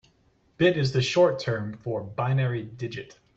[0.57, 3.19] Bit is the short term for binary digit.